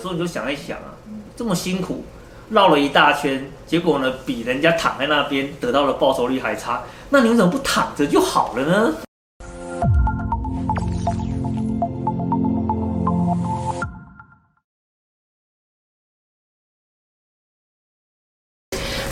[0.00, 0.96] 所以你就想一想啊，
[1.36, 2.02] 这么辛苦
[2.48, 8.94] 绕了一大圈，结果呢比人家躺在那边得到的报酬率还差，那你为什么不躺着就好了呢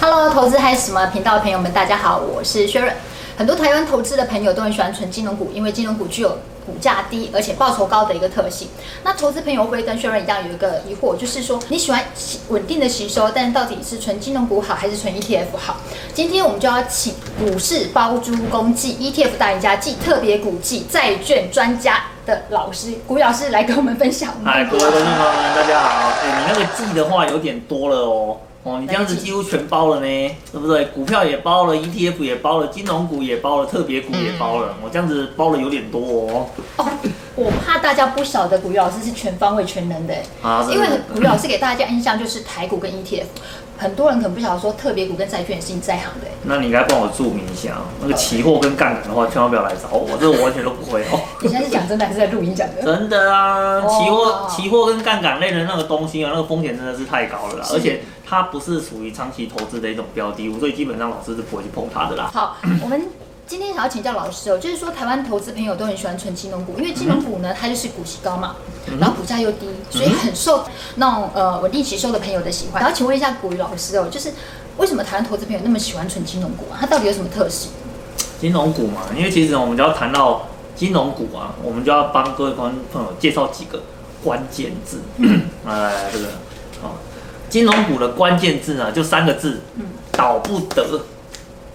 [0.01, 2.95] ？Hello，投资嗨什么频道的朋友们，大家好，我是 Sharon。
[3.39, 6.31] 很多台湾投资的朋友都很喜欢存金融股，因为金融股具有
[6.67, 8.67] 股价低而且报酬高的一个特性。
[9.05, 12.05] 那投资朋友会跟学润一样有一个疑惑，就是说你喜欢
[12.49, 15.77] 稳定的吸收，但到底是存金融股好还是存 ETF 好？
[16.13, 24.35] 今天我们就要请股市包租公暨 ETF 大赢家暨特别股际债券专家的老师股老师来跟我们分享。
[24.45, 26.09] 嗨，各位观众朋友们，大家好。
[26.25, 28.39] 哎、你那个季的话有点多了哦。
[28.65, 30.07] 哦，你这样子几乎全包了呢，
[30.53, 30.85] 对不对？
[30.87, 34.75] 股票也包了，ETF 也包了，金融股也包了，特别股也包了。
[34.85, 36.47] 我这样子包了有点多哦。
[36.77, 36.87] 哦，
[37.37, 43.27] 我怕大家不晓得古玉老师是全方位全能的，啊，因为古玉老师给大家印象就是台股跟 ETF。
[43.81, 51.21] 很多人可能不晓得说特别股跟债券是你在行的，那你应该帮我注明一下，那个期货跟杠杆的话，千万不要来找我，这个我完全都不会哦。
[51.41, 52.83] 你现在是讲真的还是在录音讲的？
[52.83, 62.31] 真的啊，期货、期货跟杠杆类的那个东西啊，那个风险真的是太高了啦，而且它不是属于长期投资的一种标的物，所以基本上老师是不会去碰它的啦。
[62.33, 63.09] 好，我们。
[63.49, 68.57] 今天想要请教老师哦，就是说台湾投资朋友都很喜欢存金融股，因为金融股呢，它就是股息高嘛，
[69.01, 72.83] 然后股价又低，所以很受那种呃稳定吸收的朋友的喜欢。
[72.83, 74.35] 然后请问一下古鱼老师哦，就是
[74.77, 76.77] 为什么台湾投资朋友那么喜欢存金融股啊？
[76.79, 77.71] 它到底有什么特性？
[78.39, 83.81] 金融股嘛，因为其实我们就要谈到金融股啊，我们就要帮各位观众朋友介绍几个
[84.23, 85.01] 关键字。
[85.65, 86.27] 哎，这个
[86.83, 87.01] 哦，
[87.49, 89.61] 金融股的关键字呢，就三个字，
[90.13, 91.01] 倒不得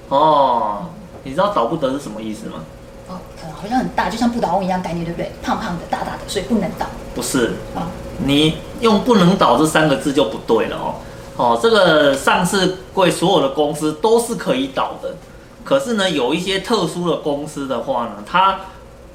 [0.09, 0.85] 哦。
[1.23, 2.63] 你知道倒不得是什么意思吗？
[3.07, 5.31] 哦，好像很大，就像不倒翁一样概念，对不对？
[5.41, 6.85] 胖胖的，大大的，所以不能倒。
[7.15, 7.87] 不是，啊，
[8.25, 10.95] 你用“不能倒”这三个字就不对了哦。
[11.35, 15.15] 哦，这个上市柜所有的公司都是可以倒的，
[15.63, 18.59] 可是呢，有一些特殊的公司的话呢，它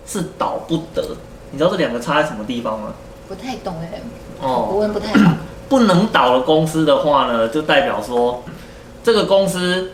[0.06, 1.16] 是倒不得。
[1.50, 2.88] 你知道这两个差在什么地方吗？
[3.28, 4.00] 不太懂哎。
[4.40, 5.32] 哦，我问不太好。
[5.68, 8.42] 不能倒的公司的话呢，就代表说
[9.02, 9.92] 这个公司。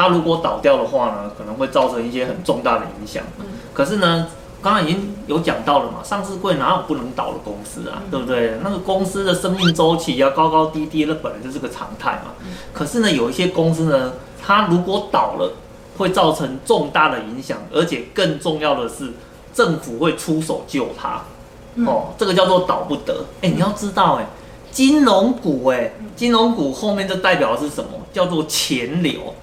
[0.00, 3.24] 它如果倒掉的话呢，可能会造成一些很重大的影响。
[3.40, 3.46] 嗯。
[3.74, 4.28] 可是呢，
[4.62, 7.98] 刚刚已经有讲到了嘛，上市柜哪有不能倒的公司啊？
[8.04, 8.08] 嗯。
[8.08, 8.60] 对不对？
[8.62, 12.30] 那个公司的生命周期要高高低低，那本来就是个常态嘛。
[12.42, 12.52] 嗯。
[12.72, 15.52] 可是呢，有一些公司呢，它如果倒了，
[15.96, 19.12] 会造成重大的影响，而且更重要的是，
[19.52, 21.22] 政府会出手救它。
[21.74, 21.84] 嗯。
[21.88, 23.24] 哦，这个叫做倒不得。
[23.42, 24.26] 哎，你要知道，哎，
[24.70, 27.90] 金融股，哎，金融股后面就代表的是什么？
[28.12, 29.34] 叫做钱流。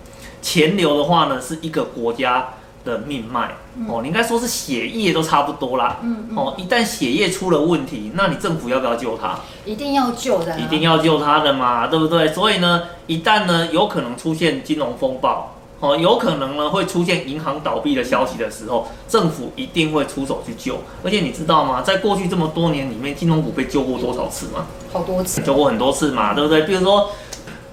[0.42, 2.50] 钱流的话呢，是一个国家
[2.84, 3.56] 的命脉
[3.90, 5.98] 哦，你应该说是血液都差不多啦。
[6.04, 9.40] 嗯哦，一旦血液出了问题，那你政府要不要救它？
[9.66, 12.28] 一定要救的，一定要救它的嘛，对不对？
[12.32, 20.80] 所以呢，一旦呢有可能出现金融风暴，哦，有可能呢会出现银行倒闭的消息的时候，政府一定会出手去救。
[21.04, 21.82] 而且你知道吗？
[21.82, 24.68] 在过去这么多年里面，金融股被救过多少次吗？
[24.92, 26.62] 好多次，救过很多次嘛，对不对？
[26.64, 27.10] 比如说。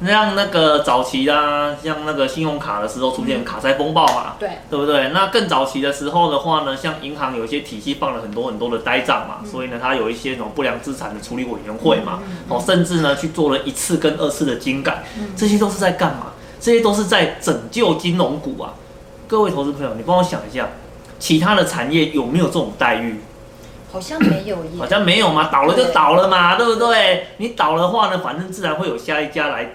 [0.04, 5.10] 像那个早期啦，像那个信用卡的时候出现卡债风暴嘛，对，对不对？
[5.10, 15.04] 那更早期的时候的话呢，像银行有一些体系放了很多很多的呆账嘛，所以呢，它有一些那种不良资产的处理委员会嘛，哦，甚至呢去做了一次跟二次的精改，
[15.36, 16.31] 这些都是在干嘛？
[16.62, 18.73] 这些都是在拯救金融股啊！
[19.27, 20.69] 各位投资朋友，你帮我想一下，
[21.19, 23.19] 其他的产业有没有这种待遇？
[23.93, 27.27] 好像没有耶，好像没有嘛，倒了就倒了嘛，对，对不对？
[27.39, 29.73] 你倒的话呢，反正自然会有下一家来。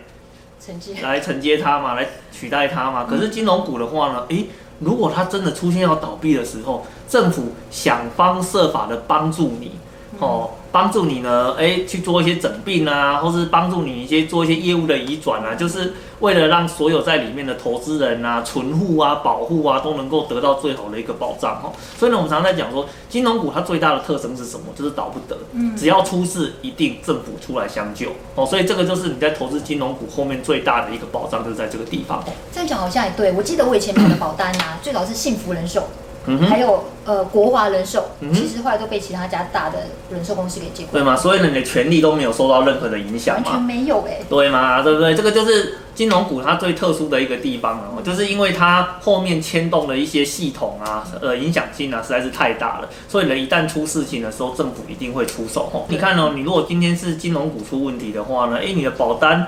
[0.65, 3.03] 承接来承接它嘛，来取代它嘛。
[3.03, 4.49] 可是金融股的话呢，诶、欸，
[4.79, 9.73] 如果它真的出现要倒闭的时候，政府想方设法的帮助你，
[10.19, 10.51] 哦。
[10.71, 21.71] 帮助你呢，哎，去做一些整病啊，或是帮助你一些做一些业务的移转啊，就是为了让所有在里面的投资人啊、存户啊、保护啊都能够得到最好的一个保障哈。
[21.97, 24.65] 所以呢，我们常常在讲说，金融股它最大的特征是什么？
[24.75, 28.45] 就是倒不得，嗯，只要出事，一定政府出来相救哦。
[28.45, 32.23] 所以这个就是你在投资金融股后面最大的一个保障，就是在这个地方。
[32.51, 35.87] 这样讲好像也对，我记得我以前买的保单啊，最早是幸福人寿。
[36.27, 40.91] 嗯、还有呃，国华人寿，其实后来都被其他家大的人寿公司给接管。
[40.91, 41.15] 对吗？
[41.15, 43.43] 所以呢，你的权利都没有受到任何的影响吗？
[43.45, 44.19] 完全没有哎。
[44.29, 44.81] 对吗？
[44.83, 45.15] 对不对？
[45.15, 52.89] 这个就是金融股它最特殊的一个地方哦，就是因为它后面牵动的一些系统啊，呃，影响性啊实在是太大了。
[53.07, 55.85] 所以人，一旦出事情的时候，政府一定会出手哦。
[55.87, 59.47] 你看哦，你如果今天是金融股出问题的话呢，哎，你的保单。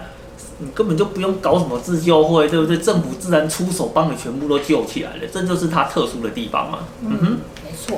[0.59, 2.77] 你根本就不用搞什么自救会，对不对？
[2.77, 6.79] 政府自然出手帮你全部都救起来了，这就是它特殊的地方嘛。
[7.01, 7.25] 嗯哼，
[7.63, 7.97] 没错。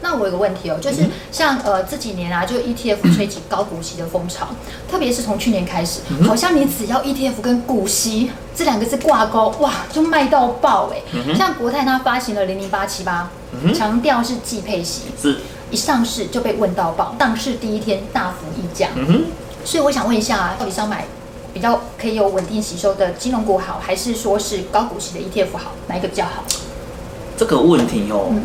[0.00, 4.46] 那我有个问题哦，就是像呃这几年啊，就 ETF 吹起高股息的风潮，
[4.88, 11.34] 特别是从去年开始，好像你只要 ETF 跟股息这两个字挂钩，哇，就卖到爆哎。
[11.34, 13.28] 像国泰它发行了零零八七八，
[13.74, 15.38] 强调是季配息，是，
[15.72, 18.90] 一上市就被问到爆，上市第一天大幅溢价。
[19.64, 21.04] 所以我想问一下，到底是要买
[21.58, 26.44] 比较可以有稳定吸收的金融股好，还是说是高股息的 ETF 好，哪一个比较好？
[27.36, 28.44] 这个问题哦，嗯、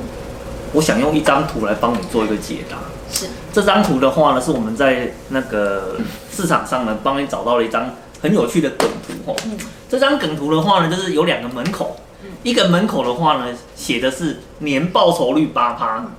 [0.73, 2.77] 我想用一张图来帮你做一个解答。
[3.11, 3.27] 是。
[3.53, 5.97] 这张图的话呢，是我们在那个
[6.31, 7.87] 市场上呢帮你找到了一张
[8.19, 9.35] 很有趣的梗图哦。
[9.45, 13.45] 嗯、这张梗图的话呢，就是有两个门口，嗯、一个门口的话呢
[13.75, 16.11] 写的是年报酬率八趴，嗯、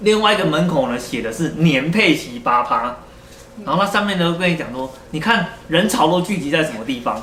[0.00, 2.96] 另外一个门口呢写的是年配息八趴。
[3.64, 7.20] 然后它上面呢跟你讲说，你看人潮都聚集在什么地方？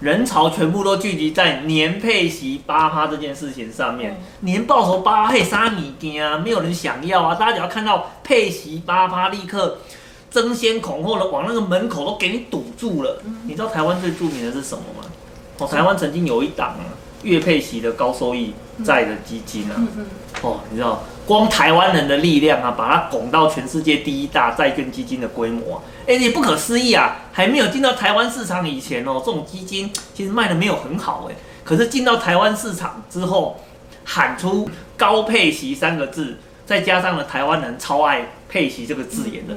[0.00, 4.20] 人潮全部都聚集在年配息八趴这件事情上面。
[4.42, 6.38] 年报酬八趴，嘿，啥物件啊？
[6.38, 7.34] 没有人想要啊！
[7.34, 9.78] 大家只要看到配息八趴，立刻
[10.30, 13.20] 争先恐后的往那个门口都给你堵住了。
[13.44, 15.10] 你知道台湾最著名的是什么吗？
[15.58, 16.94] 哦，台湾曾经有一档啊，
[17.24, 19.74] 月配息的高收益债的基金啊。
[20.42, 21.02] 哦，你知道？
[21.28, 27.18] 光台湾人的力量啊，把它拱到全世界第一大债券基金的规模，啊，哎，也不可思议啊！
[27.34, 31.36] 还没有进到台湾市场以前哦，这种基金其实卖的没有很好哎。
[31.62, 33.60] 可是进到台湾市场之后，
[34.04, 39.54] 喊出高配息三个字，再加上了台湾人超爱配息这个字眼的，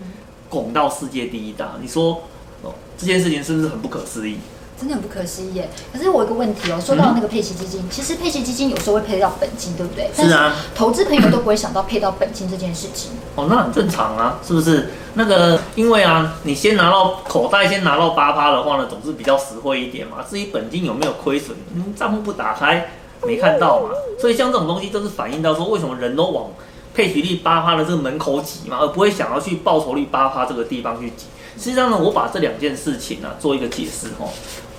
[0.50, 1.72] 拱到世界第一大。
[1.82, 2.22] 你说
[2.64, 4.36] 哦，这件事情是不是很不可思议？
[4.82, 5.70] 真的很不可思议耶！
[5.94, 10.10] 可是我有个问题哦，说到那个配息基金，嗯、其实配息基金有时候会配到本金，对不对？
[10.16, 10.56] 是啊。
[10.74, 13.12] 投资朋友都不会想到配到本金这件事情。
[13.36, 14.90] 哦，那很正常啊，是不是？
[15.14, 20.26] 那个，因为啊，你先拿到口袋，先拿到八趴的话呢，总是比较实惠一点嘛。
[20.28, 22.90] 至于本金有没有亏损，嗯，账户不打开
[23.22, 23.90] 没看到嘛。
[24.20, 26.48] 所以像这种东西，就是反映到说，为什么人都往
[26.96, 31.28] 配息率八趴的这个门口挤嘛，而不会想要去报酬率八趴这个地方去挤。
[31.58, 34.30] 实际上呢，我把这两件事情呢、啊、做一个解释哦。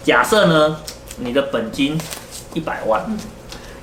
[0.04, 0.78] 假设呢，
[1.18, 1.96] 你的本金
[2.54, 3.04] 一百万，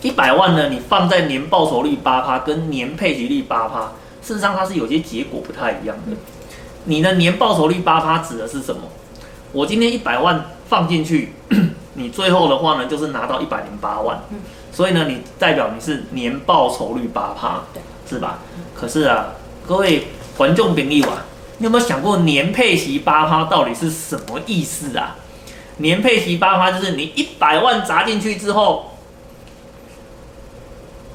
[0.01, 6.17] 一百万呢，你放在年报酬率八趴跟年配息率八趴，事实上它是有些结果不太一样的。
[6.85, 8.81] 你的年报酬率八趴指的是什么？
[9.51, 11.33] 我今天一百万放进去，
[11.95, 14.21] 你最后的话呢，就是拿到一百零八万，
[14.71, 17.61] 所以呢，你代表你是年报酬率八趴，
[18.09, 18.39] 是吧？
[18.75, 19.27] 可是啊，
[19.65, 21.25] 各位观众朋友啊，
[21.59, 25.15] 你有没有想过年配息八趴到底是什么意思啊？
[25.79, 28.91] 年配息八趴就是你一百万砸进去之后，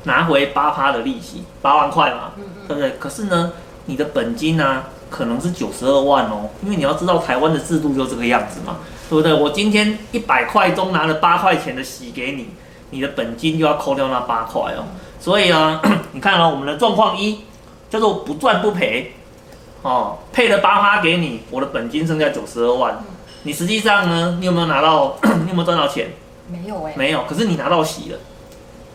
[0.05, 2.33] 拿回八趴的利息，八万块嘛，
[2.69, 2.91] 对不对？
[2.99, 3.53] 可是呢，
[3.87, 8.79] 你的本金呢、啊，可能是九十二万哦，因为你要知道台湾的制度就这个样子嘛，
[9.09, 9.33] 对不对？
[9.33, 12.49] 我今天一百块中拿了八块钱的息给你，
[12.91, 14.87] 你的本金就要扣掉那八块哦。
[15.21, 15.81] 所以啊，
[16.13, 17.41] 你看了、哦、我们的状况一
[17.89, 19.15] 叫做不赚不赔，
[19.83, 23.05] 哦，配了八趴给你，我的本金剩下九十二万。
[23.45, 24.37] 你实际上呢？
[24.41, 25.17] 你有没有拿到？
[25.45, 26.09] 你有没有赚到钱？
[26.49, 26.97] 没有哎、欸。
[26.97, 28.19] 没有，可是你拿到喜了。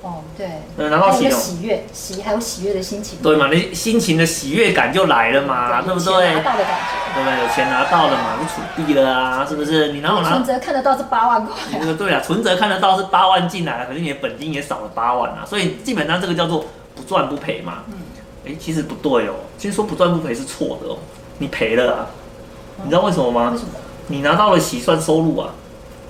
[0.01, 0.48] 哦，对。
[0.90, 1.31] 拿到喜了。
[1.31, 3.19] 喜悦，喜还有喜悦的心情。
[3.22, 3.48] 对嘛？
[3.51, 6.34] 你心情的喜悦感就来了嘛，对，对不对？
[6.34, 7.13] 拿到的感觉。
[7.16, 7.40] 对不对？
[7.44, 9.92] 有钱拿到了嘛，就储币了啊，是不是？
[9.94, 10.30] 你然后拿。
[10.31, 11.56] 存折看得到是八万块。
[11.80, 17.84] 那个对啊，存折看得到是八万进来了，可是你的本金也少了八万啊，所以基本上这个叫做不赚不赔嘛。
[17.88, 17.94] 嗯。
[18.48, 20.98] 哎，其实不对哦，其实说不赚不赔是错的哦，
[21.38, 22.07] 你赔了啊，
[22.80, 23.50] 嗯、你知道为什么吗？
[23.52, 23.72] 为什么？
[24.09, 25.54] 你拿到了息算收入啊？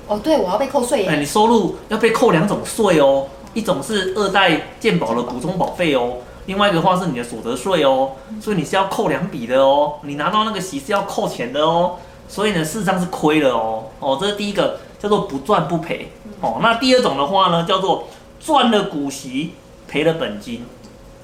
[0.07, 1.09] 哦，对，我要被扣税耶。
[1.09, 9.99] 哎，你收入要被扣两种税哦，一种是二代健保的股中保费哦，另外一个话是你的所得税哦，所以你是要扣两笔的哦。
[10.01, 13.83] 你拿到那个息是要扣钱的哦，所以呢，事实上是亏了哦。
[13.99, 16.11] 哦，这是第一个叫做不赚不赔。
[16.41, 18.07] 哦，那第二种的话呢，叫做
[18.39, 19.53] 赚了股息
[19.87, 20.65] 赔了本金，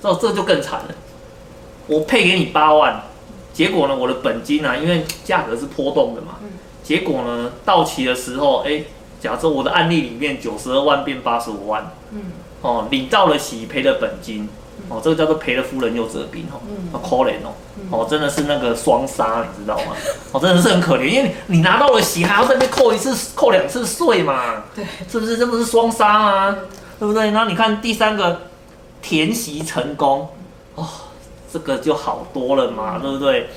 [0.03, 0.95] 这这就更惨了。
[1.87, 3.01] 我配给你八万，
[3.53, 6.35] 结果呢，我的本金呢、啊，因为价格是波动的嘛。
[6.85, 8.83] 结果呢，到期的时候，哎，
[9.19, 12.21] 假设我的案例里面九十二万变八十五万，嗯，
[12.61, 14.47] 哦，领到了喜，赔了本金，
[14.87, 16.61] 哦，这个叫做赔了夫人又折兵，哦，
[16.93, 17.55] 好可怜哦，
[17.89, 19.95] 哦，真的是那个双杀，你知道吗？
[20.31, 25.37] 哦，真的是很可怜，因为你拿到了喜，还要再被扣一次、扣两次税嘛，对，是不是？
[25.37, 26.55] 这不是双杀吗？
[26.99, 27.31] 对不对？
[27.31, 28.43] 然后你看第三个
[29.01, 30.29] 填息成功，
[30.75, 30.87] 哦，
[31.51, 33.49] 这个就好多了嘛，对不对？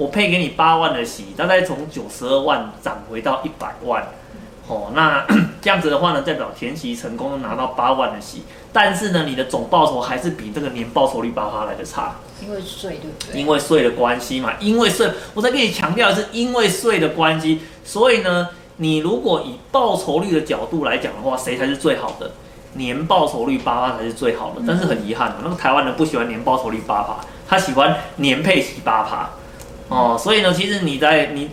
[0.00, 4.02] 我配给你八万的息，大概从九十二万涨回到一百万，
[4.66, 5.26] 哦，那
[5.60, 13.38] 这样子的话呢，代表填息成功拿到八万的息，但是呢，你的总报酬还是比这个年报酬率八趴来的差，因为税对不对？
[13.38, 22.30] 因为税的关系嘛，因为税，我再跟你强调的是因为税的关系，所以呢，你如果以报酬率的角度来讲的话，谁才是最好的？
[22.72, 24.62] 年报酬率八趴才是最好的。
[24.66, 27.16] 但是很遗憾，那个台湾人不喜欢年报酬率八趴，
[27.46, 29.28] 他喜欢年配息八趴。
[29.90, 31.50] 哦，所以呢，其实你在你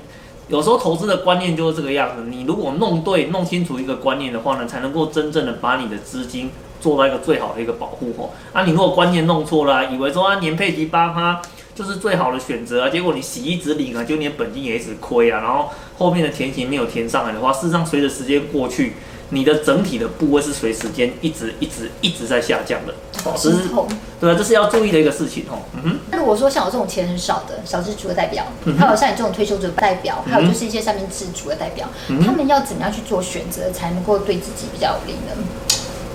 [0.48, 2.24] 有时候投资的观念就是这个样子。
[2.30, 8.14] 你如果弄对、弄清楚一个观念的话呢，才能够真正的把你的资金做到一个最好的一个保护。
[8.18, 11.42] 哦，啊，你如果观念弄错了，以为说啊年配息八趴。
[11.78, 12.90] 就是最好的选择啊！
[12.90, 18.94] 结果你洗一直领啊，就你本金也一直亏啊，然后后面的填息没有填上来的话，事实上随着时间过去，
[19.30, 22.94] 你的整体的部位是随时间一直一直一直在下降的。
[23.26, 23.58] 哦，这是
[24.20, 25.60] 对啊，这是要注意的一个事情哦。
[25.76, 26.00] 嗯哼。
[26.12, 28.46] 那如果说像我这种钱很少的小资族的代表，
[28.78, 31.88] 还有像你这种退休者代表，还有就是一些三明治族的代表，
[32.26, 35.48] 他们要怎么样去做选择，才能够对自己比较有利呢？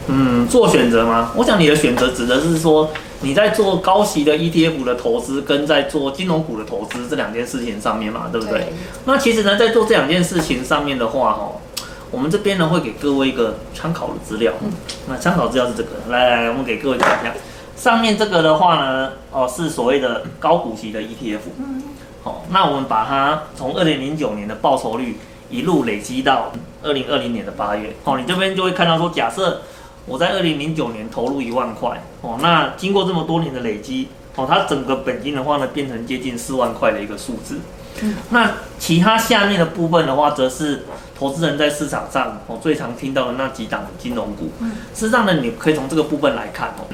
[0.09, 1.33] 嗯，做选择吗？
[1.37, 2.91] 我想你的选择指的是说
[3.21, 8.59] 你在做高息的 ETF 的投资，跟在做金融股的投资这两件事情上面嘛，对不对？
[8.59, 8.73] 对。
[9.05, 11.53] 那其实呢，在做这两件事情上面的话，哈，
[12.13, 14.53] 我们这边呢会给各位一个参考的资料。
[14.63, 14.71] 嗯。
[15.09, 17.35] 那参考资料是这个，来来来，我们给各位看一下。
[17.77, 21.41] 上面这个的话呢，哦，是所谓的高股息的 ETF。
[21.59, 21.83] 嗯。
[22.23, 25.19] 好，那我们把它从二零零九年的报酬率
[25.51, 26.53] 一路累积到
[26.85, 27.97] 二零二零年的八月。
[28.05, 29.63] 好，你这边就会看到说，假设。
[30.05, 37.61] 我在二零零九年投入一万块哦，那经过这么多年的累积哦，它整个本金的话呢，变成接近四万块的一个数字。
[38.01, 38.51] 嗯，那
[38.81, 40.87] 其他下面的部分的话，则是
[41.23, 44.51] 投资人在市场上哦最常听到的那几档金融股。
[44.59, 46.93] 嗯，事实上呢，你可以从这个部分来看哦。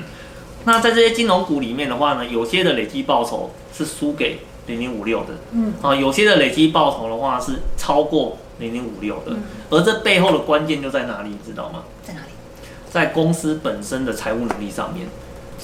[0.65, 5.29] 那在这些金融股里面的话呢，有些的累计报酬是输给零零五六的。
[5.53, 9.33] 嗯，啊，有些的累计报酬的话是超过零零五六的。
[9.33, 11.85] 嗯，而这背后的关键就在哪里，你知道吗？
[12.03, 12.27] 在哪里？
[12.91, 15.07] 在公司本身的财务能力上面，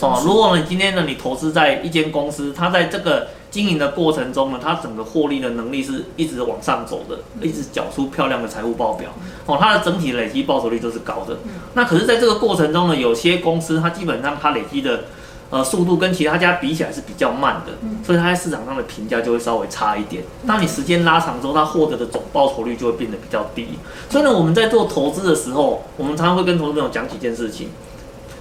[0.01, 9.11] 哦，如果呢今天呢你投资在一间公司，它在这个经营的过程中呢，它整个获利的能力是一直往上走的，一直缴出漂亮的财务报表，
[9.47, 11.37] 哦，它的整体累积报酬率都是高的。
[11.75, 15.05] 那可是在这个过程中呢，有些公司它基本上它累积的。
[15.51, 17.73] 呃，速度跟其他家比起来是比较慢的，
[18.05, 20.25] 所以它在市场上的评价就会稍微差一点。
[20.45, 23.69] 当你时间拉长之后，它获得的总报酬率就会变得比较低。
[24.11, 27.69] 所以呢，我们在做投资的时候，我们常常会跟投资朋友讲几件事情，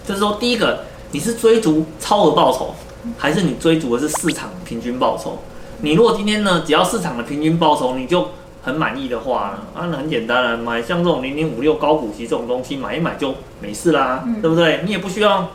[0.07, 2.74] 就是说，第一个，你是追逐超额报酬，
[3.20, 5.38] 还是你追逐的是市场平均报酬？
[5.82, 8.29] 你如果今天呢，只要市场的平均报酬你就
[8.63, 14.82] 很满意的话，啊，那很简单了，买像这种零零五六高股息这种东西买一买就没事啦，对不对？
[14.86, 15.48] 你也不需要。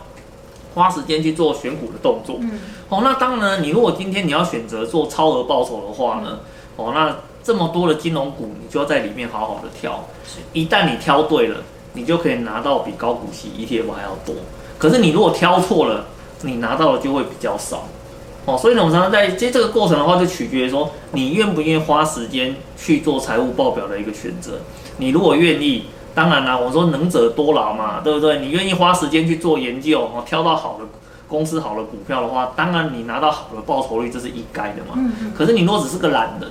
[0.75, 6.39] 花时间去做选股的动作，嗯，哦，那当然呢，你如果今天你要选择做超额报酬的话呢，
[6.77, 10.05] 哦，那这么多的金融股，你就要在里面好好的挑，
[10.53, 11.57] 一旦你挑对了，
[11.95, 14.37] 你就可以拿到比高股息 ETF 还要多。
[14.79, 16.07] 可是你如果挑错了，
[16.43, 17.89] 你拿到的就会比较少，
[18.47, 24.61] 哦，所以呢，我们常常在接这个过程的话，就取决于说你愿不愿意花时间去做财务报表的一个选择。
[24.97, 25.85] 你如果愿意。
[26.15, 28.41] 当然啦，我说能者多劳嘛，对不对？
[28.41, 30.85] 你愿意花时间去做研究，哦，挑到好的
[31.29, 34.95] 公司、好的股票的话，当然你拿到好的报酬率，这是应该的嘛。
[34.97, 35.33] 嗯嗯。
[35.37, 36.51] 可是你如果只是个懒人，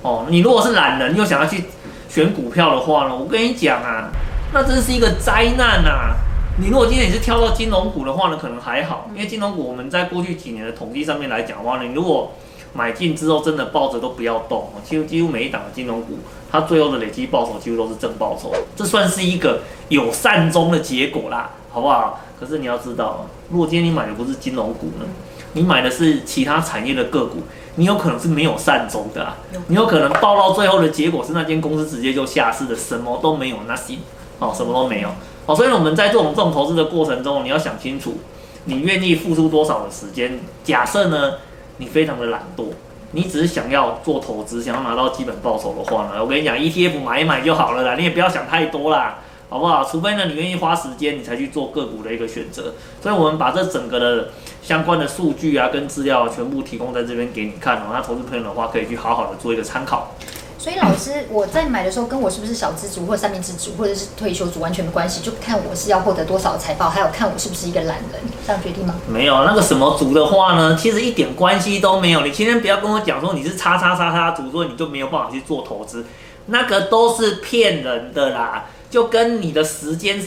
[0.00, 1.64] 哦，你如果是懒人又想要去
[2.08, 4.08] 选股票的话呢，我跟你讲啊，
[4.54, 6.14] 那真是一个灾难啊！
[6.60, 12.32] 你如果今天你是挑到金融股的话呢，可能还好，因为金融股我们在过去几年的统计上面来讲的话呢，你如果
[12.72, 16.18] 买进之后真的抱着都不要动，几乎几乎每一档的金融股。
[16.50, 22.20] 它最后的累积报酬几乎都是正报酬，这算是一个有善终的结果啦，好不好？
[22.40, 25.06] 可是你要知道，如果今天你买的不是金融股呢，
[25.52, 27.42] 你买的是其他产业的个股，
[27.76, 29.36] 你有可能是没有善终的啊，
[29.68, 33.98] 你有可能报到最后的结果是那间公司直接就下市的，什么都没有，nothing，
[34.38, 35.10] 哦，什么都没有，
[35.48, 38.18] 好，所以我们在做我们这种投资的过程中，你要想清楚，
[38.66, 40.38] 你愿意付出多少的时间？
[40.62, 41.36] 假设呢，
[41.78, 42.64] 你非常的懒惰。
[43.12, 49.82] 你只是想要做投资，想要拿到基本报酬的话呢，我跟你讲，ETF 买一买就好了啦，你也不要想太多啦，好不好？
[49.82, 52.74] 除非呢，你愿意花时间，你才去做个股的一个选择。
[53.02, 54.28] 所以，我们把这整个的
[54.60, 57.84] 相关的数据啊，跟资料全部提供在这边给你看哦。
[57.90, 60.12] 那投资朋友的话，可以去好好的做一个参考。
[60.60, 68.96] 所以老师，我在买的时候，跟我是不是小资族或者三明治族，或者是退休族完全没关系，就看我是要获得多少财报，还有看我是不是一个懒人，这样决定吗？
[69.06, 72.22] 没有那个什么族的话呢，其实一点关系都没有。
[72.22, 76.04] 你今天不要跟我讲说你是叉叉叉叉族，所以你就没有办法去做投资，
[76.46, 80.20] 那个都是骗人的啦，就跟你的时间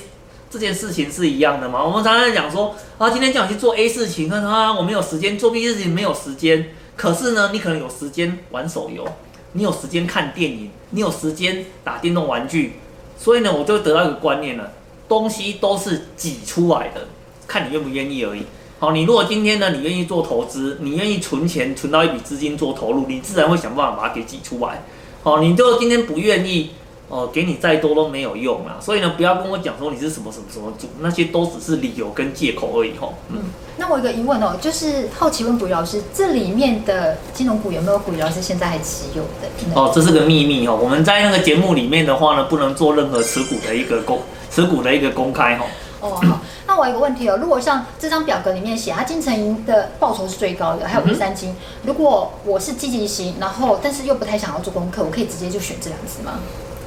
[0.50, 1.83] 这件事情是一样的嘛。
[1.83, 9.05] 我们常常讲说啊，今天叫你去做 A 事情，啊，我没有时间做 B 事情，没有时间，可是呢，你可能有时间玩手游。
[9.53, 12.74] 你有时间看电影，你有时间打电动玩具，
[13.17, 14.72] 所以呢，我就得到一个观念了，
[15.08, 17.08] 东西都是挤出来的，
[17.48, 18.43] 看你愿不愿意而已。
[18.79, 24.84] 好，你如果今天呢，你愿意做投资，你愿意存钱，存到一笔资金做投入，你自然会想办法把它给挤出来。
[25.22, 26.72] 好，你就今天不愿意，
[27.12, 28.77] 哦，给你再多都没有用啦。
[28.80, 33.13] 所以呢，不要跟我讲说你是什么什么什么组，那些都只是理由跟借口而已吼。
[33.27, 33.38] 嗯，
[33.75, 39.75] 那我有一个疑问哦，就是好奇问股鱼老师，这里面的金融股有没有股鱼老师现在还持有的？
[39.75, 40.80] 哦，这是个秘密哦。
[40.82, 45.65] 我们在那个节目里面的话呢，不能做任何持股的一个公持股的一个公开吼。
[46.00, 46.39] 哦，好。
[46.65, 51.53] 那我有一个问题哦，如果像这张表格里面写，它金城银的报酬是最高的，还有第三金。
[51.84, 56.39] 如果我是积极型，然后但是又不太想要做功课，我可以直接就选这两只吗？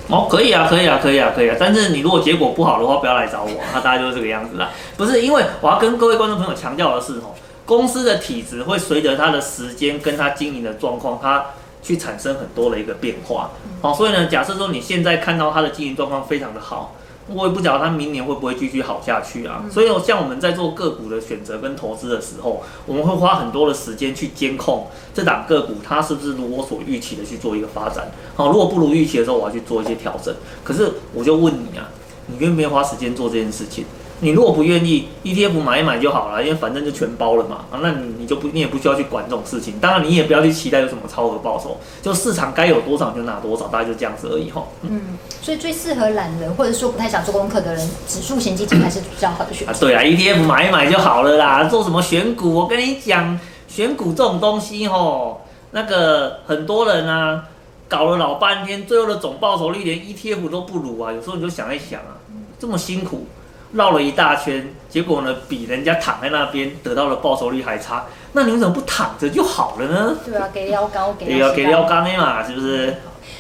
[0.08, 1.56] 哦，可以啊，可以啊，可以啊，可以啊。
[1.58, 4.70] 但是你如果结果不好的话，不要来找我，那 大概就是这个样子啦。
[4.96, 7.34] 不是，因为我要跟各位观众朋友强调的是，哦，
[7.64, 11.46] 公司的体质会随着它的时间跟它经营的状况，它
[11.82, 13.50] 去产生很多的一个变化。
[13.80, 16.94] 哦，所以呢，假设说你现在看到它的经营状况非常的好。
[17.26, 28.08] 我也不晓得它明年会不会继续好下去啊，所以像我们在做个股的选择跟投资的时候，我们会花很多的时间去监控这档个股它是不是如我所预期的去做一个发展。
[28.36, 30.34] 好，如果不如预期的时候，我要去做一些调整。
[30.62, 31.88] 可是我就问你啊，
[32.26, 33.84] 你愿不愿意花时间做这件事情？
[34.24, 37.66] 你如果不愿意，ETF 买一买就好了，因为反正就全包了嘛。
[37.70, 39.74] 啊，那你你就不，你也不需要去管这种事情。
[39.78, 44.64] 当然，你也不要去期待有什么超额报酬，就市场该有多少就拿多少，大概就这样子而已哈。
[44.80, 49.72] 嗯，所以最适合懒人或者说不太想做功课的人，指数型基金还是比较好的选择。
[49.72, 51.64] 啊，对啊，ETF 买一买就好了啦。
[51.64, 52.54] 做什么选股？
[52.54, 53.38] 我跟你讲，
[53.68, 57.44] 选股这种东西吼，那个很多人啊，
[57.88, 61.12] 搞了老半天，最后的总报酬率连 ETF 都不如啊。
[61.12, 62.16] 有时候你就想一想啊，
[62.58, 63.26] 这么辛苦。
[63.74, 68.06] 绕了一大圈，结果呢，比人家躺在那边得到的报酬率还差。
[68.32, 70.16] 那你为什么不躺着就好了呢？
[70.24, 72.96] 对啊，给腰高，给腰给腰高的嘛，是不是？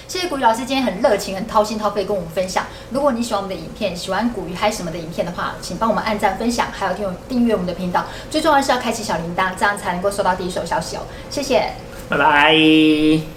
[0.06, 2.64] 谢谢古鱼老师今天很热情、很掏心掏肺跟我们分享。
[2.90, 8.04] 如果你喜欢我们的影片，喜欢古鱼嗨什么的影片的话，请帮我们按赞、分享，还有订订阅我们的频道。
[8.30, 11.00] 最重要的是要开启小铃铛，这样才能够收到第一手消息哦。
[11.30, 11.72] 谢谢，
[12.08, 13.33] 拜拜。